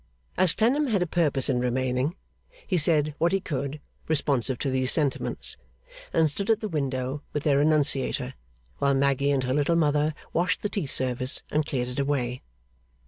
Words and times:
As 0.35 0.55
Clennam 0.55 0.87
had 0.87 1.03
a 1.03 1.05
purpose 1.05 1.47
in 1.47 1.59
remaining, 1.59 2.15
he 2.65 2.75
said 2.79 3.13
what 3.19 3.31
he 3.31 3.39
could 3.39 3.79
responsive 4.07 4.57
to 4.57 4.71
these 4.71 4.91
sentiments, 4.91 5.57
and 6.11 6.27
stood 6.27 6.49
at 6.49 6.59
the 6.59 6.67
window 6.67 7.21
with 7.33 7.43
their 7.43 7.61
enunciator, 7.61 8.33
while 8.79 8.95
Maggy 8.95 9.29
and 9.29 9.43
her 9.43 9.53
Little 9.53 9.75
Mother 9.75 10.15
washed 10.33 10.63
the 10.63 10.69
tea 10.69 10.87
service 10.87 11.43
and 11.51 11.67
cleared 11.67 11.89
it 11.89 11.99
away. 11.99 12.41